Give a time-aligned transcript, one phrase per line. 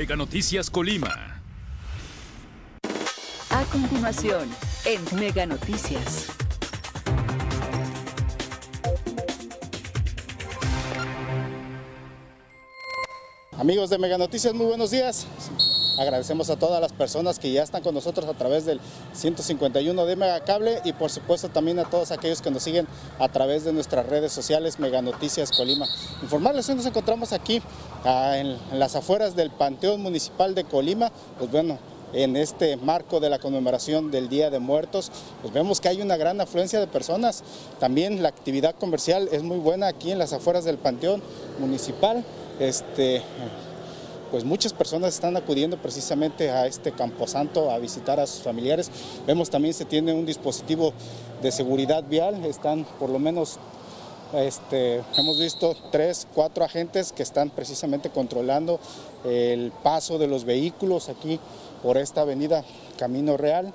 [0.00, 1.42] Mega Noticias Colima.
[3.50, 4.48] A continuación,
[4.86, 6.28] en Mega Noticias.
[13.58, 15.26] Amigos de Mega Noticias, muy buenos días.
[16.00, 18.80] Agradecemos a todas las personas que ya están con nosotros a través del
[19.12, 23.28] 151 de Mega Cable y por supuesto también a todos aquellos que nos siguen a
[23.28, 25.86] través de nuestras redes sociales Mega Noticias Colima.
[26.22, 27.60] Informarles que nos encontramos aquí
[28.06, 31.12] ah, en las afueras del Panteón Municipal de Colima.
[31.38, 31.78] Pues bueno,
[32.14, 35.12] en este marco de la conmemoración del Día de Muertos,
[35.42, 37.44] pues vemos que hay una gran afluencia de personas.
[37.78, 41.22] También la actividad comercial es muy buena aquí en las afueras del Panteón
[41.58, 42.24] Municipal.
[42.58, 43.22] Este,
[44.30, 48.90] pues muchas personas están acudiendo precisamente a este camposanto a visitar a sus familiares.
[49.26, 50.92] Vemos también se tiene un dispositivo
[51.42, 53.58] de seguridad vial, están por lo menos
[54.34, 58.78] este, hemos visto tres, cuatro agentes que están precisamente controlando
[59.24, 61.40] el paso de los vehículos aquí
[61.82, 62.64] por esta avenida
[62.96, 63.74] Camino Real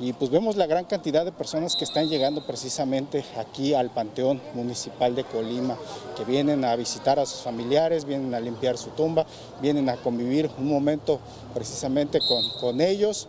[0.00, 4.40] y pues vemos la gran cantidad de personas que están llegando precisamente aquí al Panteón
[4.54, 5.76] Municipal de Colima,
[6.16, 9.26] que vienen a visitar a sus familiares, vienen a limpiar su tumba,
[9.60, 11.18] vienen a convivir un momento
[11.52, 13.26] precisamente con, con ellos.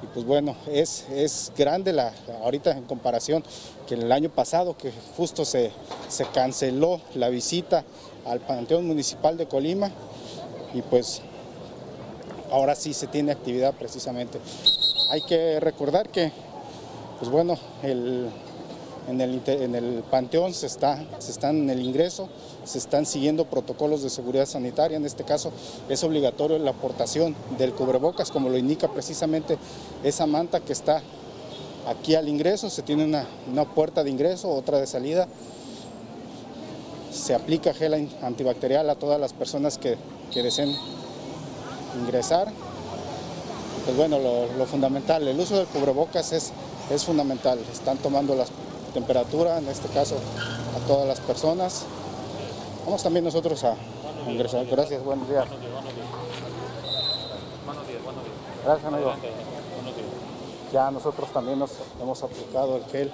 [0.00, 2.12] Y pues bueno, es, es grande la,
[2.44, 3.42] ahorita en comparación
[3.88, 5.72] que el año pasado, que justo se,
[6.08, 7.84] se canceló la visita
[8.26, 9.90] al Panteón Municipal de Colima
[10.72, 11.20] y pues
[12.52, 14.38] ahora sí se tiene actividad precisamente.
[15.12, 16.32] Hay que recordar que,
[17.18, 18.30] pues bueno, el,
[19.10, 22.30] en, el, panteón se está, se en el ingreso,
[22.64, 25.52] se están siguiendo protocolos de seguridad sanitaria, en este caso
[25.90, 29.58] es obligatorio la aportación del cubrebocas, como lo indica precisamente
[30.02, 31.02] esa manta que está
[31.86, 35.28] aquí al ingreso, se tiene una, una puerta de ingreso, otra de salida,
[37.12, 39.98] se aplica gel antibacterial a todas las personas que,
[40.32, 40.74] que deseen
[42.00, 42.50] ingresar.
[43.84, 46.52] Pues bueno, lo, lo, fundamental, el uso del cubrebocas es,
[46.90, 47.58] es fundamental.
[47.72, 48.44] Están tomando la
[48.94, 51.84] temperatura, en este caso, a todas las personas.
[52.84, 53.74] Vamos también nosotros a
[54.28, 54.66] ingresar.
[54.66, 55.46] Gracias, buenos días.
[58.64, 59.12] Gracias, amigo.
[60.72, 63.10] Ya nosotros también nos hemos aplicado el gel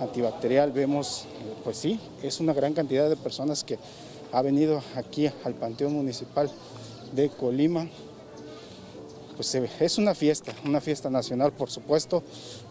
[0.00, 0.70] antibacterial.
[0.70, 1.24] Vemos,
[1.64, 3.78] pues sí, es una gran cantidad de personas que
[4.32, 6.48] ha venido aquí al Panteón Municipal
[7.12, 7.88] de Colima
[9.36, 12.22] pues es una fiesta, una fiesta nacional por supuesto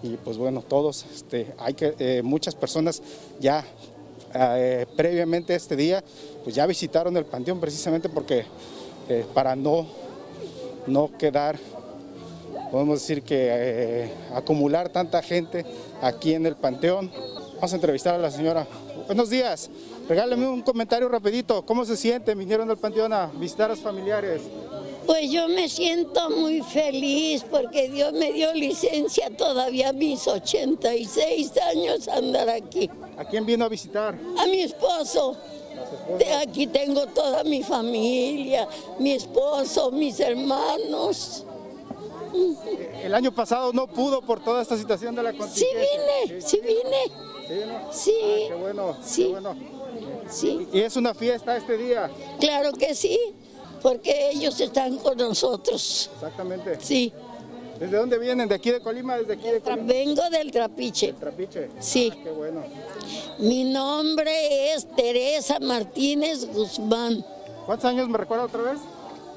[0.01, 3.01] y pues bueno, todos, este, hay que, eh, muchas personas
[3.40, 3.66] ya
[4.34, 6.03] eh, previamente este día
[6.44, 8.46] pues ya visitaron el panteón precisamente porque
[9.09, 9.88] eh, para no,
[10.88, 11.59] no quedar,
[12.72, 15.66] podemos decir que acumular tanta gente
[16.01, 17.12] aquí en el panteón.
[17.56, 18.66] Vamos a entrevistar a la señora.
[19.06, 19.69] Buenos días,
[20.07, 22.34] regáleme un comentario rapidito, ¿cómo se siente?
[22.35, 24.41] Vinieron al panteón a visitar a sus familiares.
[25.06, 31.52] Pues yo me siento muy feliz porque Dios me dio licencia todavía a mis 86
[31.58, 32.90] años andar aquí.
[33.18, 34.18] ¿A quién vino a visitar?
[34.38, 35.36] A mi esposo.
[36.18, 38.68] De aquí tengo toda mi familia,
[39.00, 41.46] mi esposo, mis hermanos.
[43.03, 45.69] El año pasado no pudo por toda esta situación de la contingencia.
[45.69, 45.78] Sí
[46.28, 47.88] vine, sí vine.
[47.92, 48.13] ¿Sí?
[48.24, 49.24] Ah, qué bueno, Sí.
[49.25, 49.56] qué bueno.
[50.30, 52.09] Sí, ¿Y es una fiesta este día?
[52.40, 53.19] claro que sí,
[53.84, 56.10] porque ellos están con nosotros.
[56.16, 56.78] Exactamente.
[56.82, 57.14] Sí,
[57.80, 58.48] ¿Desde dónde vienen?
[58.48, 59.18] ¿De aquí de Colima?
[59.18, 59.84] ¿Desde aquí de Colima?
[59.86, 61.12] vengo del trapiche.
[61.13, 61.69] Trapiche.
[61.80, 62.10] Sí.
[62.13, 62.63] Ah, qué bueno.
[63.40, 67.25] Mi nombre es Teresa Martínez Guzmán.
[67.66, 68.80] ¿Cuántos años me recuerda otra vez?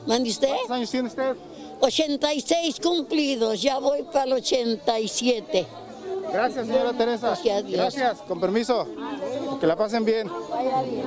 [0.07, 0.49] ¿Mande usted?
[0.49, 1.35] ¿Cuántos años tiene usted?
[1.81, 5.67] 86 cumplidos, ya voy para el 87.
[6.33, 7.29] Gracias, señora Teresa.
[7.29, 7.81] Gracias Dios.
[7.81, 8.87] Gracias, con permiso.
[9.61, 10.31] Que la pasen bien.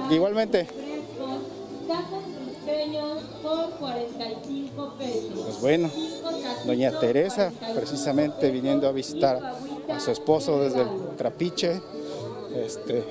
[0.09, 0.67] Igualmente.
[3.41, 5.45] Por 45 pesos.
[5.45, 5.89] Pues bueno,
[6.65, 9.55] doña Teresa, precisamente viniendo a visitar
[9.89, 11.81] a su esposo desde el Trapiche.
[12.55, 13.05] Este,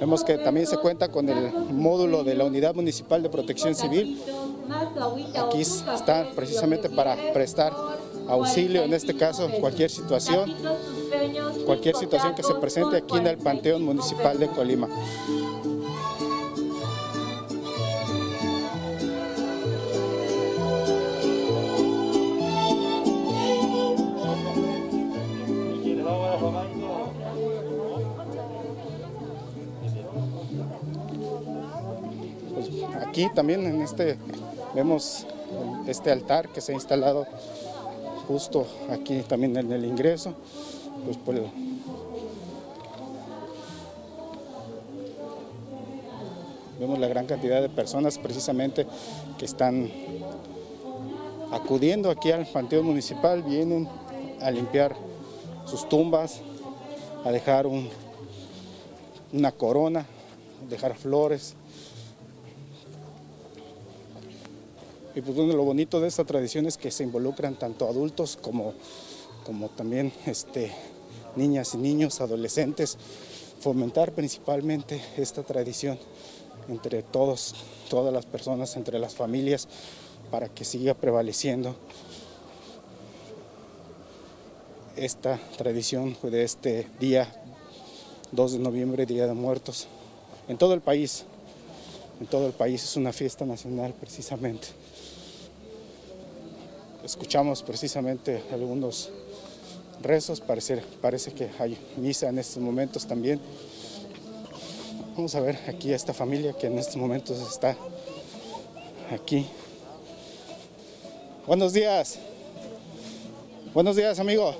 [0.00, 4.20] vemos que también se cuenta con el módulo de la Unidad Municipal de Protección Civil.
[5.34, 7.72] Aquí están precisamente para prestar
[8.28, 10.52] auxilio, en este caso cualquier situación,
[11.64, 14.88] cualquier situación que se presente aquí en el Panteón Municipal de Colima.
[33.16, 34.18] Aquí también en este
[34.74, 35.26] vemos
[35.86, 37.26] este altar que se ha instalado
[38.28, 40.34] justo aquí también en el ingreso,
[41.02, 41.40] pues
[46.78, 48.86] vemos la gran cantidad de personas precisamente
[49.38, 49.90] que están
[51.52, 53.88] acudiendo aquí al Panteón Municipal, vienen
[54.42, 54.94] a limpiar
[55.64, 56.40] sus tumbas,
[57.24, 57.88] a dejar un-
[59.32, 60.04] una corona,
[60.68, 61.54] dejar flores.
[65.16, 68.74] Y pues bueno, lo bonito de esta tradición es que se involucran tanto adultos como,
[69.46, 70.72] como también este,
[71.36, 72.98] niñas y niños, adolescentes,
[73.60, 75.98] fomentar principalmente esta tradición
[76.68, 77.54] entre todos,
[77.88, 79.68] todas las personas, entre las familias,
[80.30, 81.74] para que siga prevaleciendo
[84.96, 87.42] esta tradición de este día
[88.32, 89.88] 2 de noviembre, Día de Muertos,
[90.46, 91.24] en todo el país.
[92.20, 94.68] En todo el país es una fiesta nacional precisamente.
[97.06, 99.10] Escuchamos precisamente algunos
[100.02, 103.38] rezos, parece, parece que hay misa en estos momentos también.
[105.14, 107.76] Vamos a ver aquí a esta familia que en estos momentos está
[109.12, 109.46] aquí.
[111.46, 112.18] Buenos días.
[113.72, 114.52] Buenos días, amigo.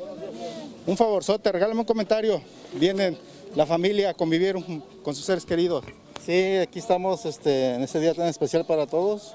[0.86, 2.40] Un favorzote, regálame un comentario.
[2.74, 3.18] Vienen
[3.56, 4.54] la familia a convivir
[5.02, 5.84] con sus seres queridos.
[6.24, 9.34] Sí, aquí estamos este, en este día tan especial para todos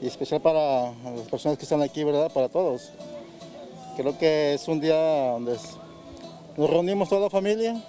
[0.00, 2.30] y especial para las personas que están aquí, ¿verdad?
[2.32, 2.90] Para todos.
[3.96, 4.96] Creo que es un día
[5.32, 5.56] donde
[6.56, 7.82] nos reunimos toda la familia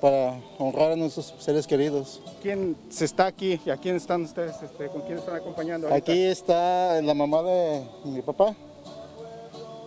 [0.00, 2.20] para honrar a nuestros seres queridos.
[2.42, 5.88] ¿Quién se está aquí y a quién están ustedes, este, con quién están acompañando?
[5.88, 6.12] ahorita?
[6.12, 8.54] Aquí está la mamá de mi papá,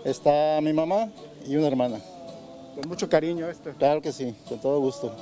[0.04, 1.10] está mi mamá
[1.48, 2.00] y una hermana.
[2.76, 3.72] Con mucho cariño este.
[3.74, 5.16] Claro que sí, con todo gusto.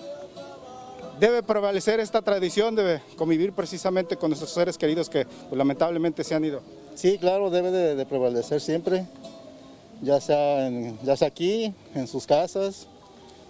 [1.19, 6.35] Debe prevalecer esta tradición, debe convivir precisamente con nuestros seres queridos que pues, lamentablemente se
[6.35, 6.61] han ido.
[6.93, 9.05] Sí, claro, debe de, de prevalecer siempre,
[10.01, 12.87] ya sea, en- ya sea aquí, en sus casas.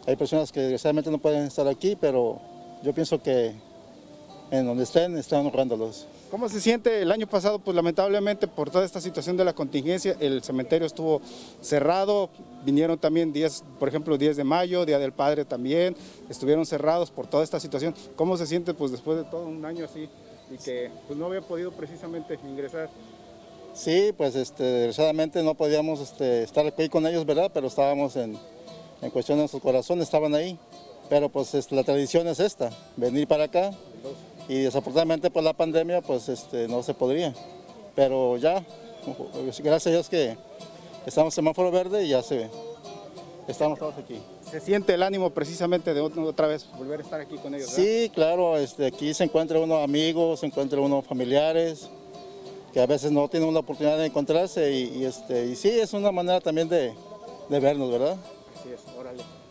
[0.06, 2.40] Hay personas que desgraciadamente no pueden estar aquí, pero
[2.84, 3.54] yo pienso que
[4.52, 6.08] en donde estén, están honrándolos.
[6.30, 7.02] ¿Cómo se siente?
[7.02, 11.22] El año pasado, pues lamentablemente por toda esta situación de la contingencia, el cementerio estuvo
[11.62, 12.30] cerrado,
[12.66, 15.96] vinieron también días, por ejemplo, 10 de mayo, Día del Padre también,
[16.30, 17.96] estuvieron cerrados por toda esta situación.
[18.18, 20.10] ¿Cómo se siente pues después de todo un año así
[20.52, 22.90] y que pues, no había podido precisamente ingresar?
[23.74, 27.52] Sí, pues este, desgraciadamente no podíamos este, estar aquí con ellos, ¿verdad?
[27.54, 28.38] Pero estábamos en,
[29.14, 30.60] cuestión de nuestros corazones, estaban ahí.
[31.10, 33.72] Pero pues la tradición es esta, venir para acá.
[34.50, 37.34] Y desafortunadamente por la pandemia pues este, no se podría.
[37.96, 38.64] Pero ya,
[39.64, 40.38] gracias a Dios que
[41.06, 42.50] estamos en semáforo verde y ya se
[43.48, 44.20] estamos todos aquí.
[44.50, 47.70] ¿Se siente el ánimo precisamente de ot- otra vez volver a estar aquí con ellos?
[47.76, 47.84] ¿verdad?
[47.84, 51.90] Sí, claro, este, aquí se encuentra uno amigos, se encuentra uno familiares,
[52.74, 55.92] que a veces no tienen la oportunidad de encontrarse y, y, este, y sí, es
[55.94, 56.94] una manera también de,
[57.50, 58.16] de vernos, ¿verdad?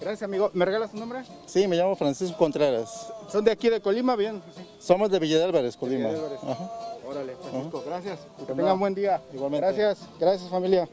[0.07, 0.53] Gracias, amigo.
[0.55, 1.25] ¿Me regalas tu nombre?
[1.47, 3.09] Sí, me llamo Francisco Contreras.
[3.29, 4.15] ¿Son de aquí de Colima?
[4.15, 4.41] Bien.
[4.57, 4.63] Sí.
[4.79, 6.11] Somos de Villa de Álvarez, Colima.
[6.11, 6.39] Villa de Álvarez.
[6.45, 6.71] Ajá.
[7.09, 8.21] Órale, Francisco, gracias.
[8.21, 9.21] Que Pues tengan buen día.
[9.35, 9.67] igualmente.
[9.67, 10.89] Gracias, gracias familia.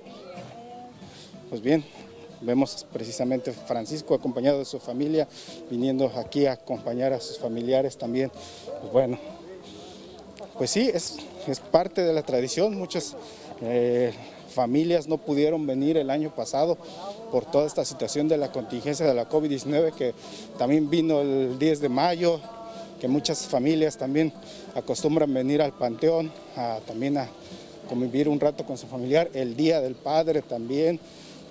[1.47, 1.85] Pues bien,
[2.41, 5.27] vemos precisamente Francisco acompañado de su familia,
[5.69, 8.31] viniendo aquí a acompañar a sus familiares también.
[8.81, 9.19] Pues bueno,
[10.57, 12.75] pues sí, es, es parte de la tradición.
[12.75, 13.15] Muchas
[13.61, 14.13] eh,
[14.49, 16.77] familias no pudieron venir el año pasado
[17.31, 20.13] por toda esta situación de la contingencia de la COVID-19 que
[20.57, 22.39] también vino el 10 de mayo,
[23.01, 24.31] que muchas familias también
[24.75, 27.27] acostumbran venir al panteón, a- también a
[27.89, 30.99] convivir un rato con su familiar, el Día del Padre también.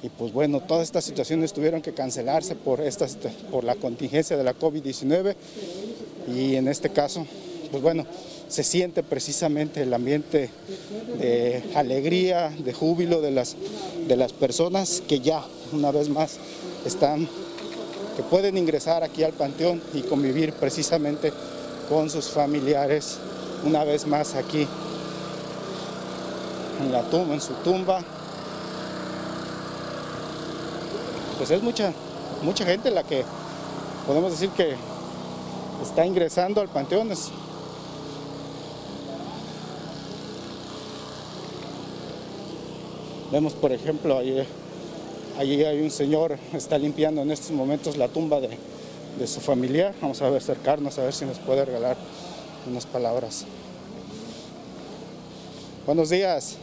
[0.02, 3.06] Y pues bueno, todas estas situaciones tuvieron que cancelarse por, esta,
[3.52, 5.37] por la contingencia de la COVID-19
[6.35, 7.25] y en este caso,
[7.71, 8.04] pues bueno,
[8.52, 10.50] se siente precisamente el ambiente
[11.18, 13.56] de alegría, de júbilo de las,
[14.06, 15.42] de las personas que ya
[15.73, 16.37] una vez más
[16.85, 17.26] están,
[18.14, 21.32] que pueden ingresar aquí al panteón y convivir precisamente
[21.88, 23.16] con sus familiares
[23.64, 24.68] una vez más aquí
[26.82, 28.04] en la tumba, en su tumba.
[31.38, 31.90] Pues es mucha,
[32.42, 33.25] mucha gente la que
[34.06, 34.75] podemos decir que
[35.82, 37.11] está ingresando al panteón.
[43.32, 44.46] Vemos, por ejemplo, ahí,
[45.38, 48.50] allí hay un señor, está limpiando en estos momentos la tumba de,
[49.18, 49.94] de su familiar.
[50.02, 51.96] Vamos a acercarnos a ver si nos puede regalar
[52.68, 53.46] unas palabras.
[55.86, 56.58] Buenos días.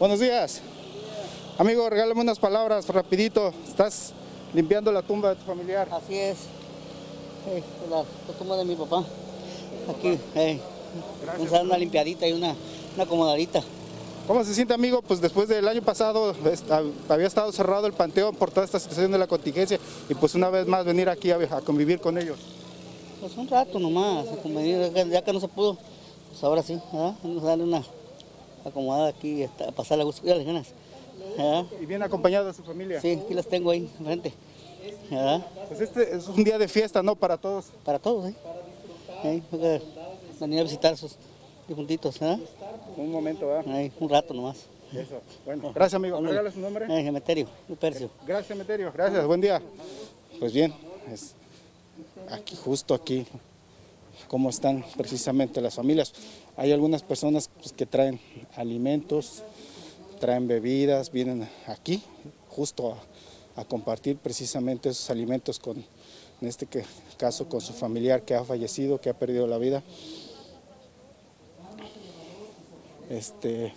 [0.00, 0.62] Buenos días.
[1.58, 3.54] Amigo, regálame unas palabras rapidito.
[3.68, 4.14] Estás
[4.52, 5.86] limpiando la tumba de tu familiar.
[5.92, 6.38] Así es.
[7.50, 9.04] Eh, la, la tumba de mi papá.
[9.88, 10.58] Aquí, eh,
[11.26, 12.54] vamos a dar una limpiadita y una,
[12.94, 13.62] una acomodadita.
[14.26, 15.02] ¿Cómo se siente, amigo?
[15.02, 19.10] Pues después del año pasado esta- había estado cerrado el panteón por toda esta situación
[19.10, 19.78] de la contingencia
[20.08, 22.38] y pues una vez más venir aquí a, a convivir con ellos.
[23.20, 25.76] Pues un rato nomás, a convenir, ya que- no se pudo,
[26.30, 27.14] pues ahora sí, ¿verdad?
[27.22, 27.82] Vamos a darle una
[28.64, 30.68] acomodada aquí, a pasar la gusto, ya las ganas.
[31.36, 31.64] ¿verdad?
[31.80, 33.00] Y bien acompañado de su familia.
[33.00, 34.32] Sí, aquí las tengo ahí enfrente.
[35.10, 35.44] ¿verdad?
[35.68, 37.16] Pues este es un día de fiesta, ¿no?
[37.16, 37.66] Para todos.
[37.84, 39.42] Para todos, ¿eh?
[39.50, 39.82] Porque
[40.40, 41.16] venir a visitar sus
[41.68, 42.38] difuntitos, ¿verdad?
[42.96, 43.72] Un momento, ¿verdad?
[43.72, 44.56] Ahí, un rato nomás.
[44.92, 45.20] Eso.
[45.44, 46.20] Bueno, gracias, amigo.
[46.20, 46.86] ¿Me su nombre?
[46.86, 48.10] Eh, Emeterio, Lupercio.
[48.26, 48.90] Gracias, Meterio.
[48.92, 49.62] Gracias, buen día.
[50.40, 50.74] Pues bien,
[51.12, 51.34] es
[52.28, 53.24] aquí, justo aquí,
[54.26, 56.12] cómo están precisamente las familias.
[56.56, 58.20] Hay algunas personas pues, que traen
[58.56, 59.44] alimentos,
[60.18, 62.02] traen bebidas, vienen aquí
[62.48, 62.94] justo
[63.56, 65.84] a, a compartir precisamente esos alimentos con,
[66.40, 66.66] en este
[67.16, 69.82] caso, con su familiar que ha fallecido, que ha perdido la vida.
[73.10, 73.74] Este,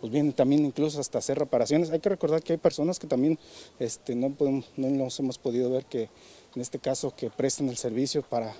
[0.00, 1.90] pues vienen también incluso hasta hacer reparaciones.
[1.90, 3.38] Hay que recordar que hay personas que también
[3.78, 4.34] este, no,
[4.76, 6.10] no nos hemos podido ver que
[6.54, 8.52] en este caso que prestan el servicio para,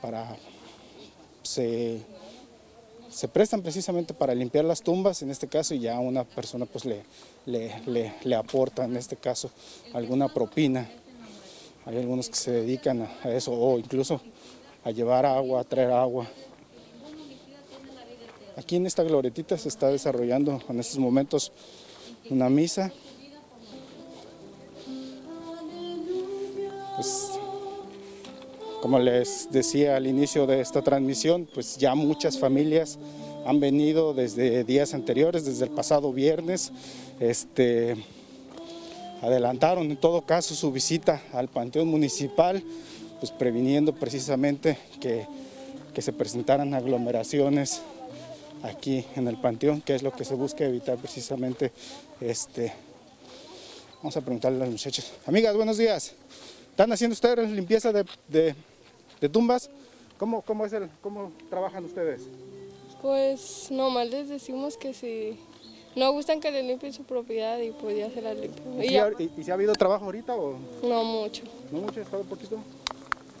[0.00, 0.36] para
[1.42, 2.00] se,
[3.10, 6.84] se prestan precisamente para limpiar las tumbas en este caso y ya una persona pues
[6.84, 7.02] le,
[7.46, 9.50] le, le- le aporta en este caso
[9.92, 10.88] alguna propina.
[11.86, 14.20] Hay algunos que se dedican a- eso o incluso
[14.84, 16.28] a llevar agua, traer agua.
[18.60, 21.50] Aquí en esta glorietita se está desarrollando en estos momentos
[22.28, 22.92] una misa.
[26.94, 27.30] Pues,
[28.82, 32.98] como les decía al inicio de esta transmisión, pues ya muchas familias
[33.46, 36.70] han venido desde días anteriores, desde el pasado viernes.
[37.18, 37.96] Este,
[39.22, 42.62] adelantaron en todo caso su visita al Panteón Municipal,
[43.20, 45.26] pues previniendo precisamente que,
[45.94, 47.80] que se presentaran aglomeraciones
[48.62, 51.72] aquí en el panteón, que es lo que se busca evitar precisamente
[52.20, 52.72] este.
[53.98, 55.12] Vamos a preguntarle a las muchachas.
[55.26, 56.14] Amigas, buenos días.
[56.70, 58.54] ¿Están haciendo ustedes limpieza de, de-
[59.20, 59.68] de tumbas?
[60.18, 62.22] ¿Cómo, cómo, es el, ¿Cómo trabajan ustedes?
[63.02, 65.38] Pues nomás les decimos que si
[65.96, 68.82] no gustan que le limpien su propiedad y pues ya se la limpian.
[68.82, 71.42] ¿Y, Y ya, y- y si ha habido trabajo ahorita o no mucho.
[71.72, 72.00] no mucho?
[72.00, 72.58] ¿Ha estado poquito?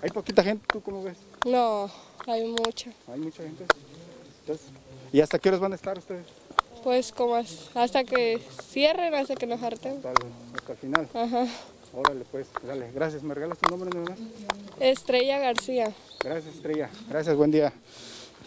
[0.02, 0.64] ¿Hay poquita gente?
[0.72, 1.16] ¿Tú cómo ves?
[1.46, 1.90] No,
[2.26, 2.90] hay mucha.
[3.12, 3.64] Hay mucha gente.
[4.40, 4.66] Entonces,
[5.12, 6.24] ¿Y hasta qué horas van a estar ustedes?
[6.84, 8.40] Pues como as- hasta que
[8.70, 9.96] cierren, hasta que nos harten.
[9.96, 10.16] Hasta el,
[10.56, 11.08] hasta el final.
[11.12, 11.46] Ajá.
[11.92, 12.90] Órale, pues, dale.
[12.92, 13.22] Gracias.
[13.22, 14.18] ¿Me regalas tu nombre nada más?
[14.78, 15.92] Estrella García.
[16.20, 16.88] Gracias, Estrella.
[17.08, 17.72] Gracias, buen día.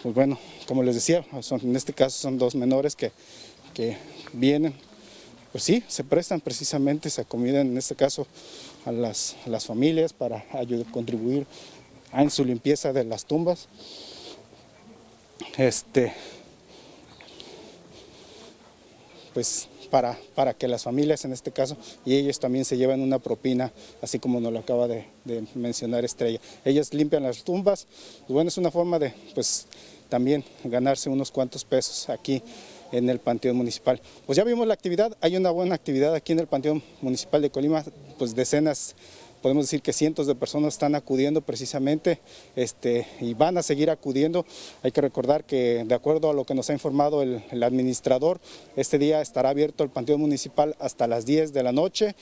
[0.02, 3.12] Pues bueno, como les decía, son- en este caso son dos menores que,
[3.74, 3.98] que
[4.32, 4.74] vienen.
[5.52, 8.26] Pues sí, se prestan precisamente, se acomidan en este caso
[8.86, 11.46] a las, a las familias para ayudar, contribuir
[12.14, 13.68] en su limpieza de las tumbas.
[15.58, 16.14] Este,
[19.34, 23.20] pues para, para que las familias en este caso y ellos también se lleven una
[23.20, 23.72] propina,
[24.02, 25.06] así como nos lo acaba de,
[25.56, 26.40] mencionar Estrella.
[26.66, 27.88] Ellos limpian las tumbas,
[28.28, 29.68] bueno, es una forma de pues
[30.10, 32.42] también ganarse unos cuantos pesos aquí
[32.92, 34.00] en el Panteón Municipal.
[34.26, 37.50] Pues ya vimos la actividad, hay una buena actividad aquí en el Panteón Municipal de
[37.50, 37.84] Colima,
[38.18, 38.96] pues decenas
[39.44, 42.22] podemos decir que cientos de personas están acudiendo precisamente
[42.56, 44.46] este, y van a seguir acudiendo.
[44.82, 48.40] Hay que recordar que de acuerdo a lo que nos ha informado el, administrador,
[48.78, 52.16] este día estará abierto el Panteón Municipal hasta las 10 de la noche.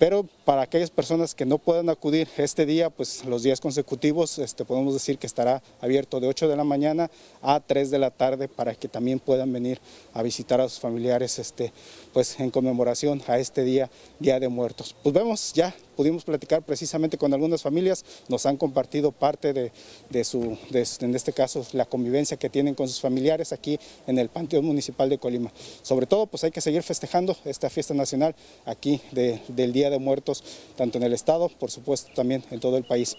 [0.00, 4.64] Pero para aquellas personas que no puedan acudir este día, pues los días consecutivos, este,
[4.64, 7.10] podemos decir que estará abierto de 8 de la mañana
[7.42, 9.78] a 3 de la tarde para que también puedan venir
[10.14, 11.70] a visitar a sus familiares este,
[12.14, 14.96] pues, en conmemoración a este día, Día de Muertos.
[15.02, 19.70] Pues vemos, ya pudimos platicar precisamente con algunas familias, nos han compartido parte de,
[20.08, 24.18] de su, de, en este caso, la convivencia que tienen con sus familiares aquí en
[24.18, 25.52] el Panteón Municipal de Colima.
[25.82, 29.98] Sobre todo, pues hay que seguir festejando esta fiesta nacional aquí de- del Día de
[29.98, 30.42] Muertos,
[30.74, 33.14] tanto en el Estado, por supuesto, también en todo el país.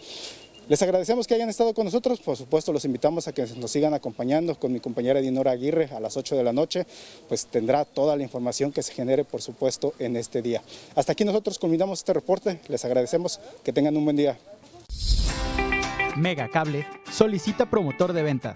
[0.71, 3.93] Les agradecemos que hayan estado con nosotros, por supuesto los invitamos a que nos sigan
[3.93, 6.87] acompañando con mi compañera Dinora Aguirre a las 8 de la noche,
[7.27, 10.61] pues tendrá toda la información que se genere, por supuesto, en este día.
[10.95, 14.37] Hasta aquí nosotros culminamos este reporte, les agradecemos, que tengan un buen día.
[16.15, 18.55] Mega Cable solicita promotor de ventas.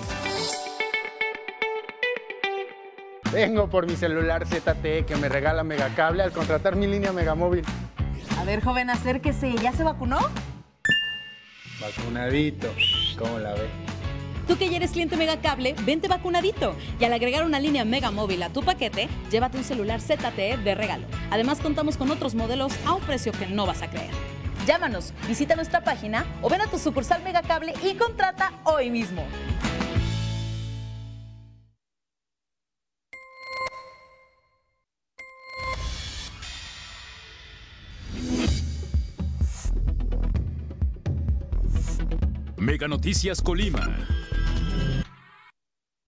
[3.31, 7.63] Vengo por mi celular ZTE que me regala Megacable al contratar mi línea Megamóvil.
[8.37, 9.55] A ver, joven, acérquese.
[9.61, 10.19] ¿Ya se vacunó?
[11.79, 12.67] Vacunadito.
[13.17, 13.69] ¿Cómo la ve?
[14.47, 16.75] Tú que ya eres cliente Megacable, vente vacunadito.
[16.99, 21.05] Y al agregar una línea Megamóvil a tu paquete, llévate un celular ZTE de regalo.
[21.29, 24.11] Además, contamos con otros modelos a un precio que no vas a creer.
[24.67, 29.23] Llámanos, visita nuestra página o ven a tu sucursal Megacable y contrata hoy mismo.
[42.87, 43.89] Noticias Colima.